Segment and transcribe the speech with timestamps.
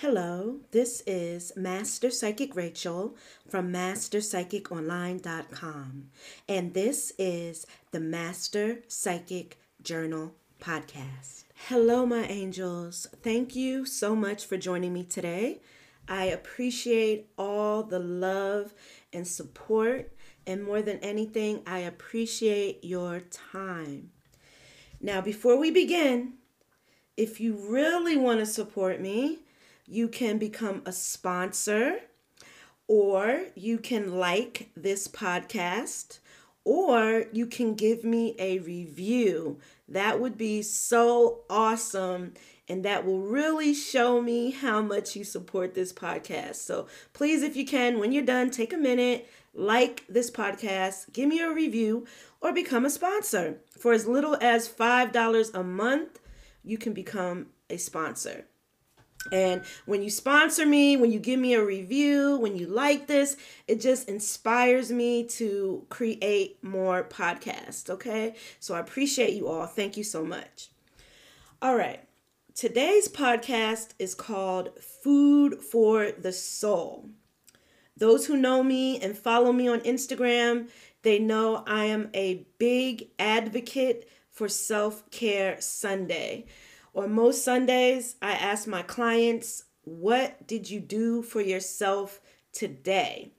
[0.00, 3.16] Hello, this is Master Psychic Rachel
[3.48, 6.10] from MasterPsychicOnline.com,
[6.48, 11.46] and this is the Master Psychic Journal Podcast.
[11.66, 13.08] Hello, my angels.
[13.24, 15.62] Thank you so much for joining me today.
[16.08, 18.74] I appreciate all the love
[19.12, 20.12] and support,
[20.46, 23.22] and more than anything, I appreciate your
[23.52, 24.12] time.
[25.00, 26.34] Now, before we begin,
[27.16, 29.40] if you really want to support me,
[29.88, 32.00] you can become a sponsor,
[32.86, 36.18] or you can like this podcast,
[36.64, 39.58] or you can give me a review.
[39.88, 42.34] That would be so awesome.
[42.68, 46.56] And that will really show me how much you support this podcast.
[46.56, 51.30] So please, if you can, when you're done, take a minute, like this podcast, give
[51.30, 52.06] me a review,
[52.42, 53.60] or become a sponsor.
[53.70, 56.20] For as little as $5 a month,
[56.62, 58.44] you can become a sponsor.
[59.32, 63.36] And when you sponsor me, when you give me a review, when you like this,
[63.66, 67.90] it just inspires me to create more podcasts.
[67.90, 68.34] Okay.
[68.60, 69.66] So I appreciate you all.
[69.66, 70.70] Thank you so much.
[71.60, 72.00] All right.
[72.54, 77.10] Today's podcast is called Food for the Soul.
[77.96, 80.68] Those who know me and follow me on Instagram,
[81.02, 86.46] they know I am a big advocate for Self Care Sunday.
[86.98, 92.20] On most Sundays, I ask my clients, What did you do for yourself
[92.52, 93.30] today?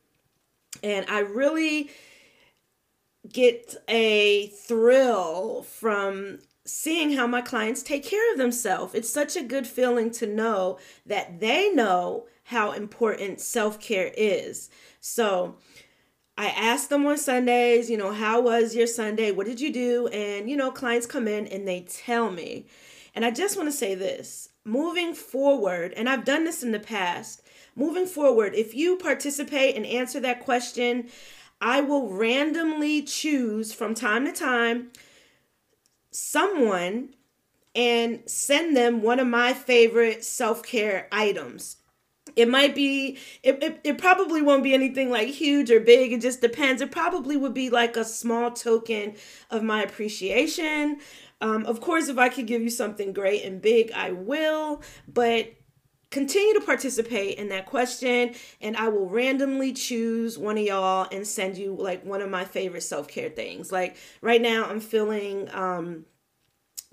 [0.81, 1.89] And I really
[3.27, 8.95] get a thrill from seeing how my clients take care of themselves.
[8.95, 14.69] It's such a good feeling to know that they know how important self care is.
[15.01, 15.57] So,
[16.37, 19.33] I ask them on Sundays, you know, how was your Sunday?
[19.33, 20.07] What did you do?
[20.07, 22.67] And, you know, clients come in and they tell me.
[23.19, 26.79] And I just want to say this moving forward, and I've done this in the
[26.79, 27.41] past,
[27.75, 31.09] moving forward, if you participate and answer that question,
[31.59, 34.91] I will randomly choose from time to time
[36.11, 37.09] someone
[37.75, 41.75] and send them one of my favorite self care items.
[42.37, 46.13] It might be, it, it, it, probably won't be anything like huge or big.
[46.13, 46.81] It just depends.
[46.81, 49.15] It probably would be like a small token
[49.51, 50.99] of my appreciation
[51.41, 55.53] um, of course, if I could give you something great and big, I will, but
[56.11, 61.25] continue to participate in that question and I will randomly choose one of y'all and
[61.25, 63.71] send you like one of my favorite self-care things.
[63.71, 66.05] Like right now I'm feeling um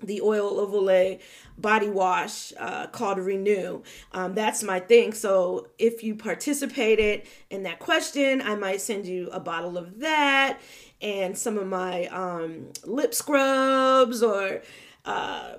[0.01, 1.19] the oil of Olay
[1.57, 3.81] body wash uh, called Renew.
[4.11, 5.11] Um, that's my thing.
[5.13, 10.59] So if you participated in that question, I might send you a bottle of that
[11.01, 14.61] and some of my um, lip scrubs or
[15.05, 15.53] uh,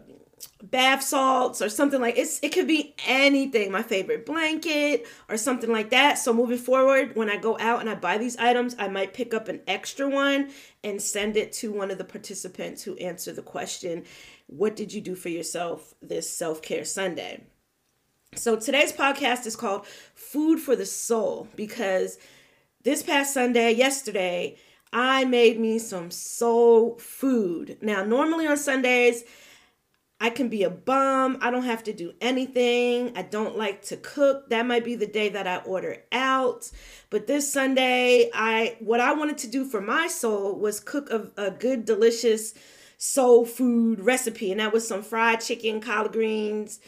[0.63, 5.71] bath salts or something like it's it could be anything my favorite blanket or something
[5.71, 8.89] like that so moving forward when i go out and i buy these items i
[8.89, 10.51] might pick up an extra one
[10.83, 14.05] and send it to one of the participants who answer the question
[14.47, 17.43] what did you do for yourself this self-care sunday
[18.35, 22.19] so today's podcast is called food for the soul because
[22.83, 24.57] this past sunday yesterday
[24.93, 27.79] I made me some soul food.
[27.83, 29.23] Now, normally on Sundays,
[30.21, 31.39] I can be a bum.
[31.41, 33.17] I don't have to do anything.
[33.17, 34.51] I don't like to cook.
[34.51, 36.71] That might be the day that I order out.
[37.09, 41.31] But this Sunday, I what I wanted to do for my soul was cook a,
[41.37, 42.55] a good, delicious
[42.97, 46.81] soul food recipe, and that was some fried chicken, collard greens,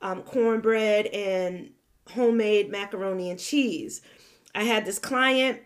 [0.00, 1.72] um, cornbread, and
[2.12, 4.00] homemade macaroni and cheese.
[4.54, 5.60] I had this client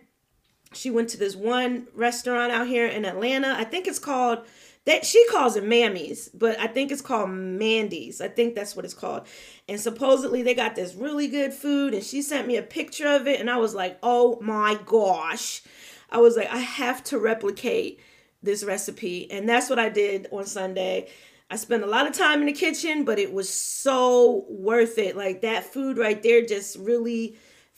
[0.75, 3.55] she went to this one restaurant out here in Atlanta.
[3.57, 4.45] I think it's called
[4.85, 8.21] that she calls it Mammy's, but I think it's called Mandy's.
[8.21, 9.27] I think that's what it's called.
[9.69, 13.29] And supposedly they got this really good food and she sent me a picture of
[13.29, 15.63] it and I was like, "Oh my gosh."
[16.11, 18.01] I was like, "I have to replicate
[18.43, 21.09] this recipe." And that's what I did on Sunday.
[21.49, 25.17] I spent a lot of time in the kitchen, but it was so worth it.
[25.17, 27.37] Like that food right there just really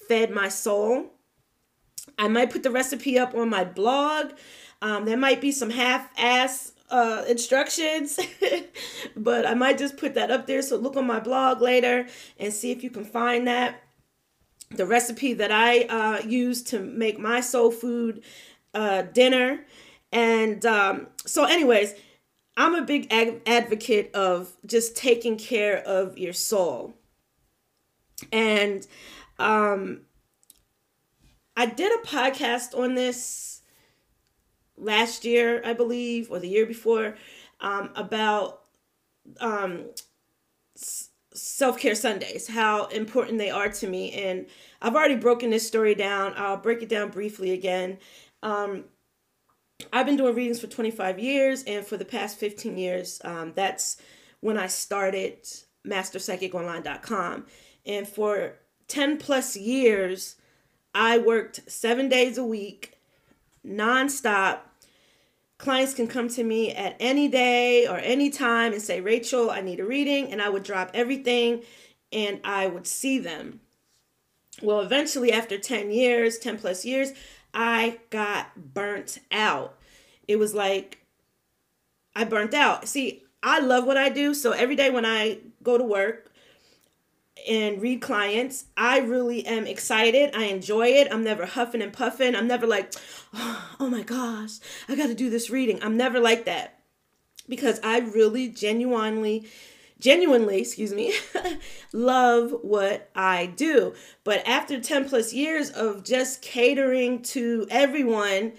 [0.09, 1.11] fed my soul.
[2.19, 4.33] I might put the recipe up on my blog.
[4.81, 8.19] Um, there might be some half-ass uh, instructions,
[9.17, 10.63] but I might just put that up there.
[10.63, 12.07] So look on my blog later
[12.39, 13.81] and see if you can find that.
[14.71, 18.23] The recipe that I uh, use to make my soul food
[18.73, 19.65] uh, dinner.
[20.11, 21.95] And um, so, anyways,
[22.57, 26.95] I'm a big advocate of just taking care of your soul.
[28.33, 28.87] And
[29.39, 30.03] um,
[31.57, 33.54] I did a podcast on this
[34.77, 37.17] last year, I believe, or the year before,
[37.61, 38.63] um, about
[39.41, 39.87] um,
[41.35, 44.13] self care Sundays, how important they are to me.
[44.13, 44.47] And
[44.81, 46.35] I've already broken this story down.
[46.37, 47.99] I'll break it down briefly again.
[48.43, 48.85] Um,
[49.93, 53.97] I've been doing readings for 25 years, and for the past 15 years, um, that's
[54.41, 55.39] when I started
[55.87, 57.47] MasterPsychicOnline.com.
[57.87, 58.55] And for
[58.89, 60.37] 10 plus years,
[60.95, 62.94] I worked seven days a week,
[63.67, 64.61] nonstop.
[65.59, 69.61] Clients can come to me at any day or any time and say, Rachel, I
[69.61, 70.33] need a reading.
[70.33, 71.63] And I would drop everything
[72.13, 73.61] and I would see them.
[74.63, 77.13] Well, eventually, after 10 years, 10 plus years,
[77.53, 79.79] I got burnt out.
[80.29, 81.05] It was like
[82.15, 82.89] I burnt out.
[82.89, 84.35] See, I love what I do.
[84.35, 86.31] So every day when I go to work
[87.49, 90.35] and read clients, I really am excited.
[90.35, 91.09] I enjoy it.
[91.11, 92.35] I'm never huffing and puffing.
[92.35, 92.95] I'm never like,
[93.35, 94.59] oh my gosh,
[94.89, 95.83] I got to do this reading.
[95.83, 96.81] I'm never like that
[97.49, 99.47] because I really genuinely
[100.01, 101.15] genuinely, excuse me,
[101.93, 103.95] love what I do.
[104.23, 108.53] But after 10 plus years of just catering to everyone,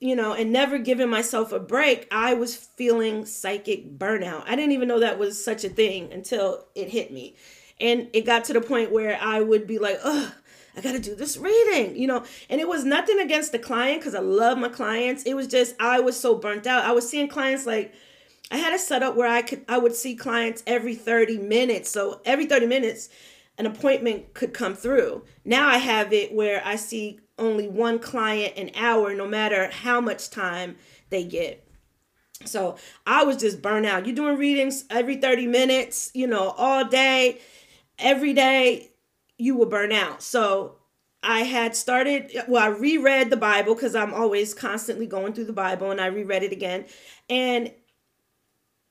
[0.00, 4.42] you know, and never giving myself a break, I was feeling psychic burnout.
[4.46, 7.36] I didn't even know that was such a thing until it hit me.
[7.80, 10.32] And it got to the point where I would be like, ugh,
[10.76, 12.24] I got to do this reading, you know.
[12.48, 15.24] And it was nothing against the client because I love my clients.
[15.24, 16.84] It was just, I was so burnt out.
[16.84, 17.94] I was seeing clients like,
[18.50, 21.90] I had a setup where I could I would see clients every 30 minutes.
[21.90, 23.08] So every 30 minutes
[23.58, 25.24] an appointment could come through.
[25.44, 30.00] Now I have it where I see only one client an hour no matter how
[30.00, 30.76] much time
[31.10, 31.66] they get.
[32.44, 32.76] So
[33.06, 34.06] I was just burnt out.
[34.06, 37.40] You're doing readings every 30 minutes, you know, all day,
[37.98, 38.90] every day,
[39.38, 40.22] you will burn out.
[40.22, 40.76] So
[41.22, 45.52] I had started, well, I reread the Bible because I'm always constantly going through the
[45.52, 46.86] Bible and I reread it again.
[47.28, 47.72] And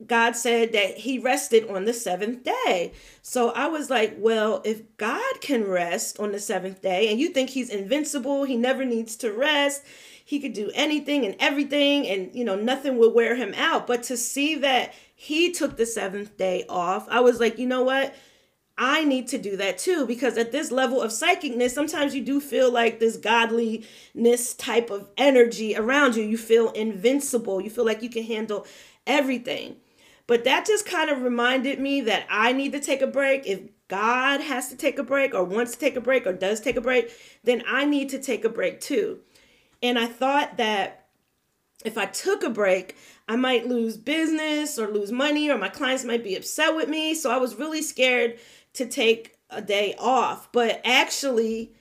[0.05, 2.91] God said that he rested on the seventh day.
[3.21, 7.29] So I was like, well, if God can rest on the seventh day and you
[7.29, 9.83] think he's invincible, he never needs to rest,
[10.25, 13.87] he could do anything and everything and you know nothing will wear him out.
[13.87, 17.83] But to see that he took the seventh day off, I was like, you know
[17.83, 18.13] what?
[18.77, 22.41] I need to do that too because at this level of psychicness, sometimes you do
[22.41, 26.23] feel like this godliness type of energy around you.
[26.23, 27.61] You feel invincible.
[27.61, 28.67] You feel like you can handle
[29.07, 29.77] everything.
[30.27, 33.45] But that just kind of reminded me that I need to take a break.
[33.45, 36.59] If God has to take a break or wants to take a break or does
[36.59, 37.11] take a break,
[37.43, 39.19] then I need to take a break too.
[39.83, 41.05] And I thought that
[41.85, 42.95] if I took a break,
[43.27, 47.15] I might lose business or lose money or my clients might be upset with me.
[47.15, 48.37] So I was really scared
[48.73, 50.51] to take a day off.
[50.51, 51.73] But actually,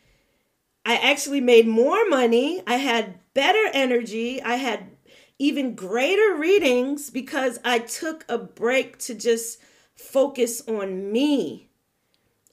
[0.87, 2.63] I actually made more money.
[2.67, 4.43] I had better energy.
[4.43, 4.91] I had
[5.39, 9.61] even greater readings because I took a break to just
[9.95, 11.69] focus on me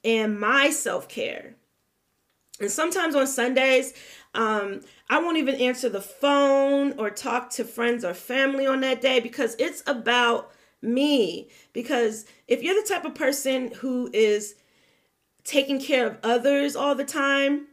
[0.04, 1.54] and my self care.
[2.60, 3.92] And sometimes on Sundays,
[4.34, 9.02] um, I won't even answer the phone or talk to friends or family on that
[9.02, 10.50] day because it's about
[10.80, 11.50] me.
[11.74, 14.54] Because if you're the type of person who is
[15.44, 17.66] taking care of others all the time,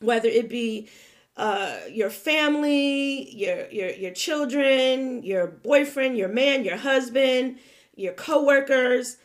[0.00, 0.90] whether it be
[1.38, 7.60] uh, your family, your your your children, your boyfriend, your man, your husband,
[7.96, 9.16] your coworkers,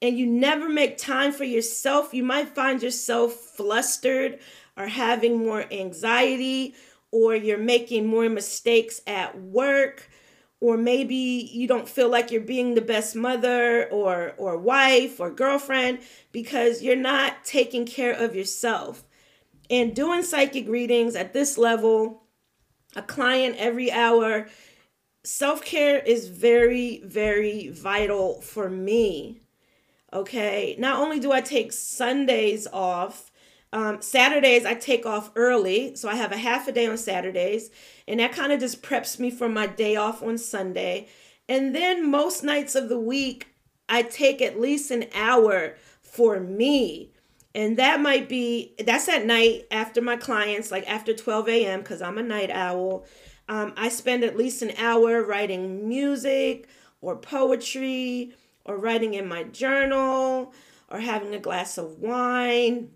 [0.00, 4.38] and you never make time for yourself, you might find yourself flustered
[4.80, 6.74] or having more anxiety
[7.10, 10.08] or you're making more mistakes at work
[10.60, 15.30] or maybe you don't feel like you're being the best mother or or wife or
[15.30, 15.98] girlfriend
[16.32, 19.04] because you're not taking care of yourself
[19.70, 22.24] and doing psychic readings at this level,
[22.96, 24.48] a client every hour,
[25.22, 29.40] self care is very, very vital for me.
[30.12, 30.74] Okay.
[30.76, 33.29] Not only do I take Sundays off,
[33.72, 35.94] um, Saturdays I take off early.
[35.96, 37.70] So I have a half a day on Saturdays.
[38.08, 41.08] And that kind of just preps me for my day off on Sunday.
[41.48, 43.48] And then most nights of the week,
[43.88, 47.12] I take at least an hour for me
[47.54, 52.02] and that might be that's at night after my clients like after 12 a.m because
[52.02, 53.04] i'm a night owl
[53.48, 56.68] um, i spend at least an hour writing music
[57.00, 58.32] or poetry
[58.64, 60.52] or writing in my journal
[60.88, 62.90] or having a glass of wine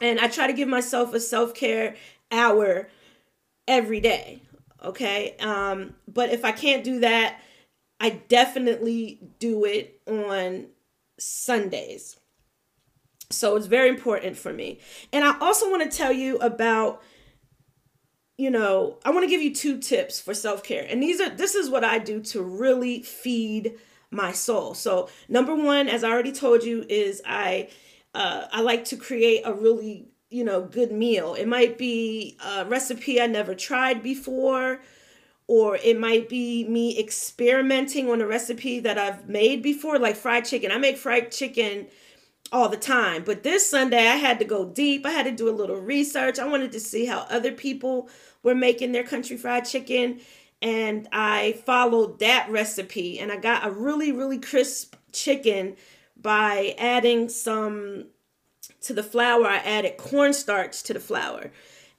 [0.00, 1.94] and i try to give myself a self-care
[2.30, 2.88] hour
[3.66, 4.42] every day
[4.84, 7.40] okay um, but if i can't do that
[8.00, 10.66] i definitely do it on
[11.18, 12.18] sundays
[13.30, 14.80] so it's very important for me.
[15.12, 17.02] And I also want to tell you about
[18.40, 20.86] you know, I want to give you two tips for self-care.
[20.88, 23.74] And these are this is what I do to really feed
[24.12, 24.74] my soul.
[24.74, 27.68] So number one, as I already told you, is I
[28.14, 31.34] uh, I like to create a really you know good meal.
[31.34, 34.80] It might be a recipe I never tried before
[35.48, 40.44] or it might be me experimenting on a recipe that I've made before, like fried
[40.44, 40.70] chicken.
[40.70, 41.86] I make fried chicken
[42.52, 45.06] all the time, but this Sunday I had to go deep.
[45.06, 46.38] I had to do a little research.
[46.38, 48.10] I wanted to see how other people
[48.42, 50.20] were making their country fried chicken,
[50.60, 55.76] and I followed that recipe and I got a really, really crisp chicken
[56.20, 58.06] by adding some
[58.82, 59.46] to the flour.
[59.46, 61.50] I added cornstarch to the flour.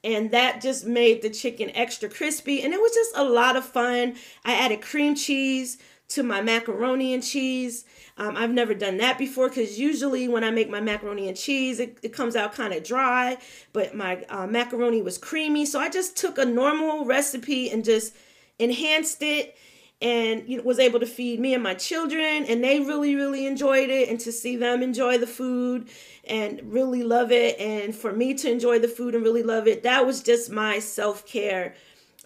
[0.03, 2.61] And that just made the chicken extra crispy.
[2.61, 4.15] And it was just a lot of fun.
[4.45, 5.77] I added cream cheese
[6.09, 7.85] to my macaroni and cheese.
[8.17, 11.79] Um, i've never done that before because usually when i make my macaroni and cheese
[11.79, 13.37] it, it comes out kind of dry.
[13.73, 15.65] But my uh, macaroni was creamy.
[15.65, 18.15] So i just took a normal recipe and just
[18.57, 19.55] enhanced it
[20.01, 23.45] and you know, was able to feed me and my children and they really really
[23.45, 25.89] enjoyed it and to see them enjoy the food
[26.25, 29.83] and really love it and for me to enjoy the food and really love it
[29.83, 31.75] that was just my self-care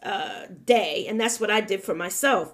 [0.03, 2.53] uh, day and that's what i did for myself.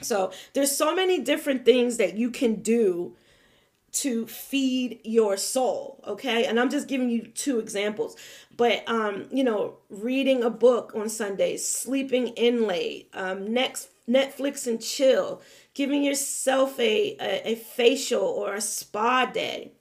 [0.00, 3.16] So there's so many different things that you can do
[4.02, 6.44] to feed your soul okay?
[6.44, 8.16] And i'm just giving you two examples.
[8.56, 14.66] But um you know reading a book on sundays sleeping in late um next netflix
[14.66, 15.42] and chill
[15.74, 19.72] giving yourself a, a, a facial or a spa day.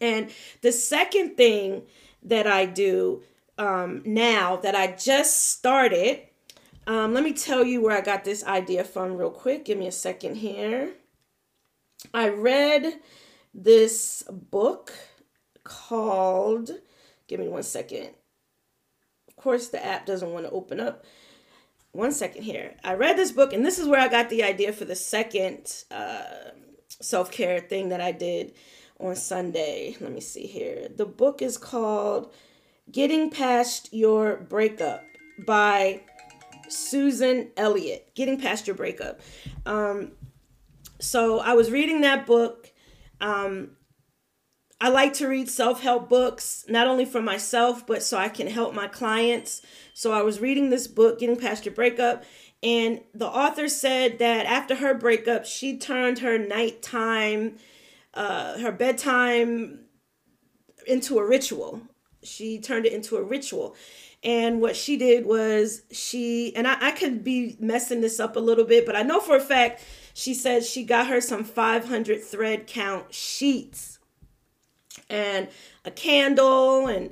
[0.00, 0.30] And
[0.62, 1.82] the second thing
[2.22, 3.22] that i do
[3.58, 6.20] um now that i just started
[6.86, 9.64] um let me tell you where i got this idea from real quick.
[9.64, 10.92] Give me a second here.
[12.14, 13.00] I read
[13.54, 14.92] this book
[15.64, 16.70] called,
[17.28, 18.10] give me one second.
[19.28, 21.04] Of course, the app doesn't want to open up.
[21.92, 22.76] One second here.
[22.84, 25.84] I read this book, and this is where I got the idea for the second
[25.90, 26.22] uh,
[27.00, 28.54] self care thing that I did
[29.00, 29.96] on Sunday.
[30.00, 30.88] Let me see here.
[30.94, 32.32] The book is called
[32.92, 35.02] Getting Past Your Breakup
[35.44, 36.02] by
[36.68, 38.14] Susan Elliott.
[38.14, 39.20] Getting Past Your Breakup.
[39.66, 40.12] Um,
[41.00, 42.69] so I was reading that book
[43.20, 43.76] um,
[44.80, 48.46] I like to read self help books, not only for myself, but so I can
[48.46, 49.62] help my clients.
[49.92, 52.24] So I was reading this book, Getting Past Your Breakup,
[52.62, 57.56] and the author said that after her breakup, she turned her nighttime,
[58.14, 59.86] uh, her bedtime
[60.86, 61.82] into a ritual.
[62.22, 63.76] She turned it into a ritual.
[64.22, 68.40] And what she did was she, and I, I could be messing this up a
[68.40, 72.22] little bit, but I know for a fact she said she got her some 500
[72.22, 73.98] thread count sheets
[75.08, 75.48] and
[75.86, 77.10] a candle and,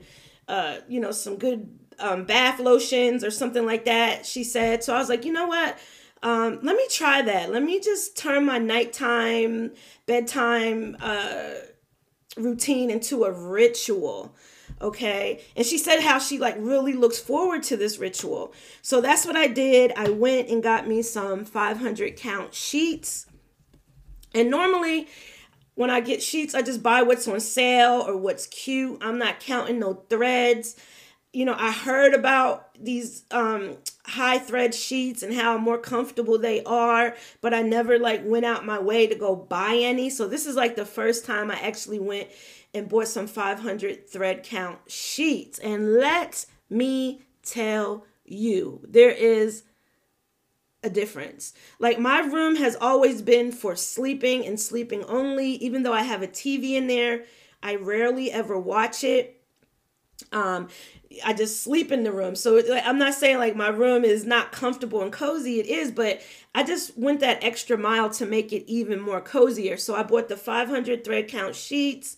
[0.48, 4.26] uh, you know, some good um, bath lotions or something like that.
[4.26, 4.84] She said.
[4.84, 5.78] So I was like, you know what?
[6.22, 7.50] Um, let me try that.
[7.50, 9.72] Let me just turn my nighttime,
[10.06, 11.54] bedtime uh,
[12.36, 14.34] routine into a ritual
[14.80, 15.40] okay?
[15.56, 18.52] And she said how she like really looks forward to this ritual.
[18.82, 19.92] So that's what i did.
[19.96, 23.26] I went and got me some 500 count sheets.
[24.34, 25.08] And normally
[25.74, 28.98] when i get sheets i just buy what's on sale or what's cute.
[29.00, 30.76] I'm not counting no threads.
[31.32, 36.62] You know i heard about these um high thread sheets and how more comfortable they
[36.64, 40.10] are but i never like went out my way to go buy any.
[40.10, 42.28] So this is like the first time i actually went
[42.74, 45.58] and bought some 500 thread count sheets.
[45.58, 49.64] And let me tell you, there is
[50.82, 51.54] a difference.
[51.78, 56.22] Like my room has always been for sleeping and sleeping only, even though I have
[56.22, 57.24] a TV in there.
[57.62, 59.42] I rarely ever watch it.
[60.32, 60.68] Um,
[61.24, 62.34] I just sleep in the room.
[62.34, 65.58] So I'm not saying like my room is not comfortable and cozy.
[65.58, 66.20] It is, but
[66.54, 69.76] I just went that extra mile to make it even more cozier.
[69.76, 72.16] So I bought the 500 thread count sheets.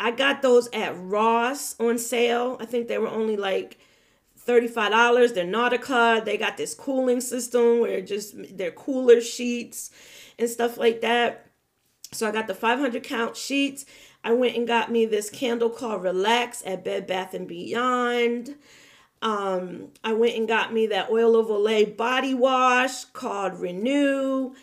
[0.00, 2.56] I got those at Ross on sale.
[2.60, 3.78] I think they were only like
[4.46, 5.34] $35.
[5.34, 6.24] They're Nautica.
[6.24, 9.90] They got this cooling system where just they're cooler sheets
[10.38, 11.46] and stuff like that.
[12.12, 13.84] So I got the 500 count sheets.
[14.24, 18.56] I went and got me this candle called Relax at Bed Bath and Beyond.
[19.20, 24.54] Um, I went and got me that oil of Olay body wash called Renew.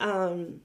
[0.00, 0.60] Um,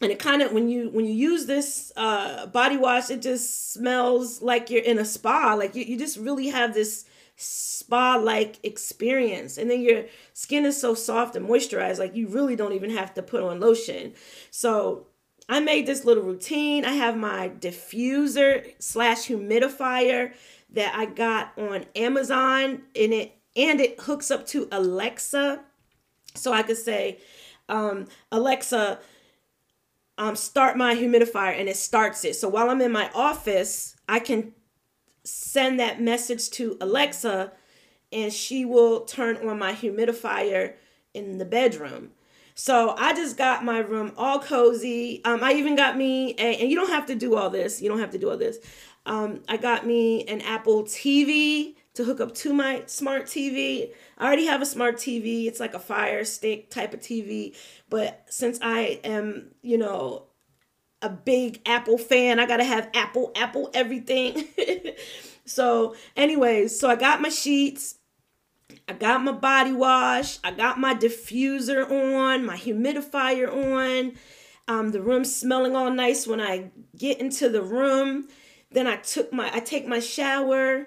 [0.00, 3.72] and it kind of when you when you use this uh body wash it just
[3.72, 5.54] smells like you're in a spa.
[5.54, 7.04] Like you, you just really have this
[7.36, 9.58] spa like experience.
[9.58, 13.14] And then your skin is so soft and moisturized like you really don't even have
[13.14, 14.14] to put on lotion.
[14.50, 15.06] So
[15.48, 16.84] i made this little routine.
[16.84, 20.32] I have my diffuser slash humidifier
[20.72, 25.60] that i got on amazon and it and it hooks up to alexa.
[26.34, 27.18] So i could say
[27.68, 28.98] um, alexa
[30.20, 32.36] um, start my humidifier and it starts it.
[32.36, 34.52] So while I'm in my office, I can
[35.24, 37.52] send that message to Alexa
[38.12, 40.74] and she will turn on my humidifier
[41.14, 42.10] in the bedroom.
[42.54, 45.24] So I just got my room all cozy.
[45.24, 47.80] Um, I even got me a, and you don't have to do all this.
[47.80, 48.58] You don't have to do all this.
[49.06, 53.92] Um, I got me an Apple TV to hook up to my smart TV.
[54.16, 55.46] I already have a smart TV.
[55.46, 57.56] It's like a fire stick type of TV.
[57.88, 60.26] But since I am, you know,
[61.02, 64.44] a big Apple fan, I got to have Apple, Apple everything.
[65.44, 67.96] so, anyways, so I got my sheets.
[68.86, 70.38] I got my body wash.
[70.44, 74.12] I got my diffuser on, my humidifier on.
[74.68, 78.28] Um, the room smelling all nice when I get into the room.
[78.70, 80.86] Then I took my I take my shower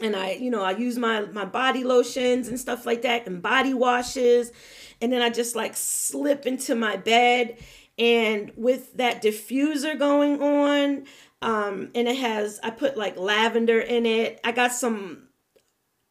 [0.00, 3.40] and I, you know, I use my my body lotions and stuff like that and
[3.42, 4.52] body washes
[5.00, 7.58] and then I just like slip into my bed
[7.98, 11.04] and with that diffuser going on
[11.42, 14.40] um and it has I put like lavender in it.
[14.44, 15.28] I got some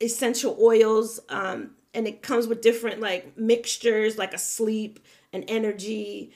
[0.01, 4.99] essential oils um and it comes with different like mixtures like a sleep,
[5.31, 6.33] an energy,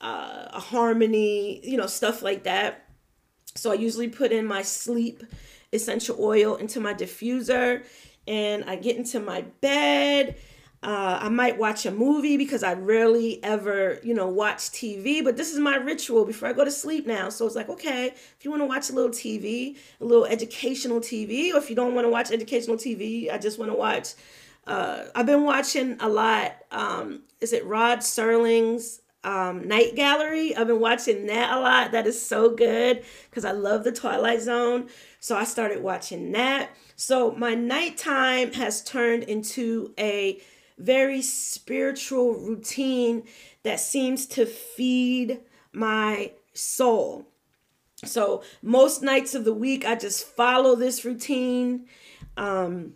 [0.00, 2.88] uh, a harmony, you know, stuff like that.
[3.56, 5.24] So I usually put in my sleep
[5.72, 7.84] essential oil into my diffuser
[8.26, 10.36] and I get into my bed.
[10.82, 15.36] Uh, I might watch a movie because I rarely ever, you know, watch TV, but
[15.36, 17.28] this is my ritual before I go to sleep now.
[17.28, 21.00] So it's like, okay, if you want to watch a little TV, a little educational
[21.00, 24.14] TV, or if you don't want to watch educational TV, I just want to watch.
[24.66, 26.56] Uh, I've been watching a lot.
[26.70, 30.56] Um, is it Rod Serling's um, Night Gallery.
[30.56, 31.92] I've been watching that a lot.
[31.92, 34.88] That is so good because I love the Twilight Zone.
[35.18, 36.70] So I started watching that.
[36.96, 40.40] So my nighttime has turned into a
[40.78, 43.24] very spiritual routine
[43.62, 45.40] that seems to feed
[45.72, 47.26] my soul.
[48.04, 51.86] So most nights of the week, I just follow this routine.
[52.36, 52.94] Um,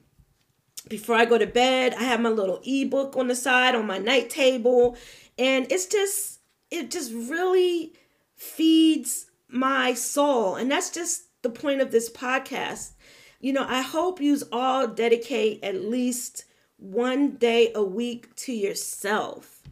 [0.89, 3.99] before I go to bed, I have my little ebook on the side on my
[3.99, 4.97] night table
[5.38, 7.92] and it's just it just really
[8.34, 10.56] feeds my soul.
[10.56, 12.92] And that's just the point of this podcast.
[13.40, 16.47] You know i hope you all dedicate at least
[16.78, 19.62] one day a week to yourself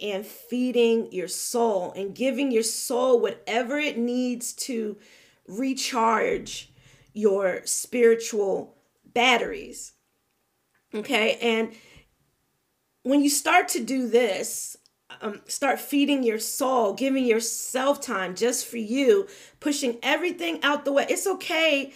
[0.00, 4.96] and feeding your soul and giving your soul whatever it needs to
[5.46, 6.72] recharge
[7.12, 9.92] your spiritual batteries.
[10.94, 11.38] Okay?
[11.40, 11.72] And
[13.02, 14.76] when you start to do this
[15.20, 19.28] um, start feeding your soul, giving yourself time just for you,
[19.60, 21.06] pushing everything out the way.
[21.08, 21.92] It's okay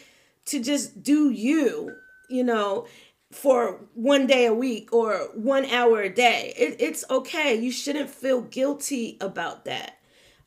[0.47, 1.97] to just do you,
[2.29, 2.87] you know,
[3.31, 6.55] for one day a week or one hour a day.
[6.57, 7.55] It, it's okay.
[7.55, 9.99] You shouldn't feel guilty about that.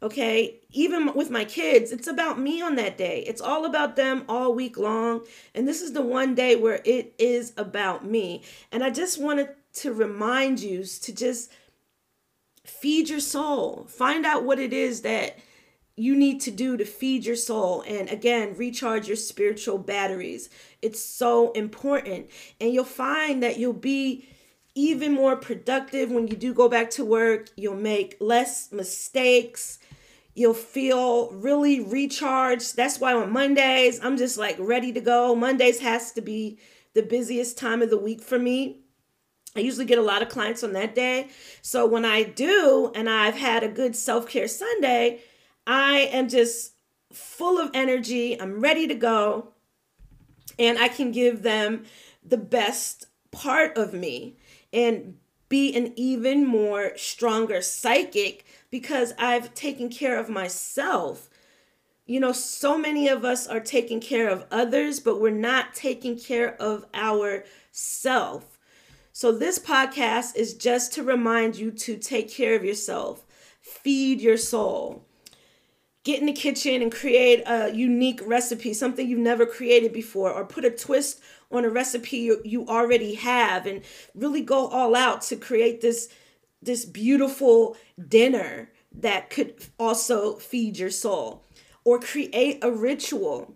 [0.04, 0.60] Okay.
[0.72, 3.24] Even with my kids, it's about me on that day.
[3.28, 5.26] It's all about them all week long.
[5.54, 8.42] And this is the one day where it is about me.
[8.72, 11.52] And I just wanted to remind you to just
[12.66, 13.86] feed your soul.
[13.90, 15.38] Find out what it is that
[15.96, 20.50] you need to do to feed your soul and again recharge your spiritual batteries.
[20.82, 22.30] It's so important.
[22.60, 24.28] And you'll find that you'll be
[24.74, 27.50] even more productive when you do go back to work.
[27.56, 29.80] You'll make less mistakes.
[30.34, 32.78] You'll feel really recharged.
[32.78, 35.36] That's why on Mondays, I'm just like ready to go.
[35.36, 36.58] Mondays has to be
[36.94, 38.81] the busiest time of the week for me
[39.56, 41.28] I usually get a lot of clients on that day.
[41.62, 45.20] So when I do, and I've had a good self care Sunday,
[45.68, 46.74] I am just
[47.12, 48.40] full of energy.
[48.40, 49.50] I'm ready to go.
[50.58, 51.86] And I can give them
[52.24, 54.38] the best part of me
[54.72, 55.18] and
[55.50, 61.30] be an even more stronger psychic because I've taken care of myself.
[62.06, 66.18] You know, so many of us are taking care of others, but we're not taking
[66.18, 68.51] care of ourself.
[69.22, 73.24] So, this podcast is just to remind you to take care of yourself,
[73.62, 75.06] feed your soul.
[76.04, 80.44] Get in the kitchen and create a unique recipe, something you've never created before, or
[80.44, 83.84] put a twist on a recipe you, already have, and
[84.16, 86.10] really go all out to create this,
[86.60, 91.46] this beautiful dinner that could also feed your soul.
[91.86, 93.54] Or create a ritual.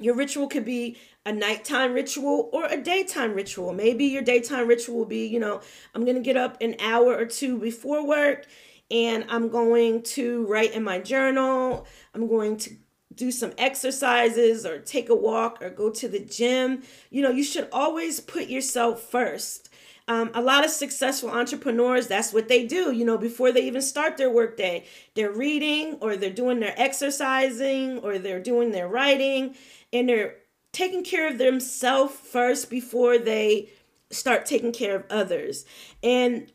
[0.00, 0.96] Your ritual could be
[1.28, 3.74] a nighttime ritual or a daytime ritual.
[3.74, 5.60] Maybe your daytime ritual will be, you know,
[5.94, 8.46] I'm going to get up an hour or two before work
[8.90, 11.86] and I'm going to write in my journal.
[12.14, 12.70] I'm going to
[13.14, 16.82] do some exercises or take a walk or go to the gym.
[17.10, 19.68] You know, you should always put yourself first.
[20.06, 22.92] Um, a lot of successful entrepreneurs, that's what they do.
[22.92, 27.98] You know, before they even start their workday, they're reading or they're doing their exercising
[27.98, 29.54] or they're doing their writing
[29.92, 30.36] and they're
[30.78, 33.68] taking care of themselves first before they
[34.10, 35.64] start taking care of others.
[36.04, 36.52] And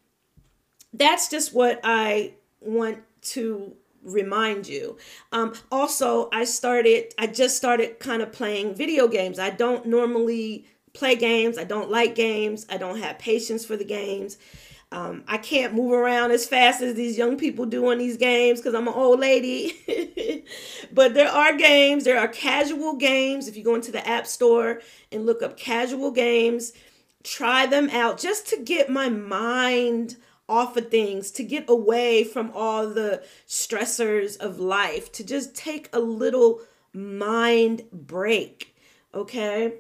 [0.93, 2.99] that's just what I want
[3.33, 4.97] to remind you.
[5.33, 9.39] Um, also, I started, I just started kind of playing video games.
[9.39, 11.57] I don't normally play games.
[11.57, 12.65] I don't like games.
[12.69, 14.37] I don't have patience for the games.
[14.93, 18.59] Um, I can't move around as fast as these young people do on these games
[18.59, 20.45] because I'm an old lady.
[20.93, 23.47] but there are games, there are casual games.
[23.47, 26.73] If you go into the App Store and look up casual games,
[27.23, 32.51] try them out just to get my mind off of things, to get away from
[32.53, 36.61] all the stressors of life, to just take a little
[36.93, 38.75] mind break.
[39.11, 39.73] Okay.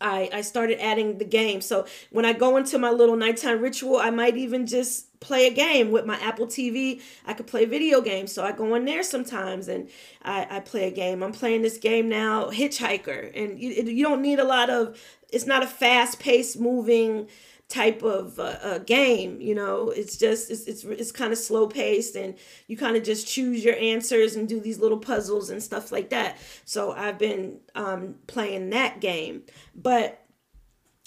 [0.00, 1.60] I, I started adding the game.
[1.60, 5.52] So when I go into my little nighttime ritual, I might even just play a
[5.52, 7.02] game with my Apple TV.
[7.26, 8.32] I could play video games.
[8.32, 9.88] So I go in there sometimes and
[10.22, 11.22] I, I play a game.
[11.22, 13.32] I'm playing this game now, Hitchhiker.
[13.34, 17.28] And you, you don't need a lot of, it's not a fast paced moving
[17.68, 19.90] type of uh, uh, game you know?
[19.90, 22.34] It's just it's it's, it's kind of slow paced and
[22.66, 26.10] you kind of just choose your answers and do these little puzzles and stuff like
[26.10, 26.38] that.
[26.64, 29.42] So i've been um, playing that game.
[29.74, 30.24] But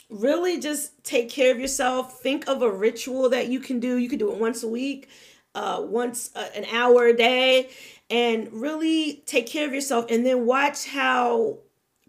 [0.09, 2.19] really just take care of yourself.
[2.19, 3.97] Think of a ritual that you can do.
[3.97, 5.07] You can do it once a week
[5.55, 7.69] uh, once uh, an hour a day.
[8.09, 11.59] And really take care of yourself and then watch how